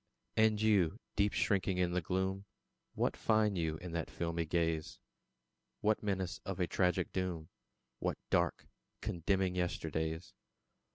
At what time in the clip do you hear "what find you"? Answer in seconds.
2.95-3.77